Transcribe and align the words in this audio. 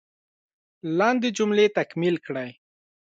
لاندې 0.97 1.29
جملې 1.37 1.65
تکمیل 1.77 2.15
کړئ. 2.25 2.49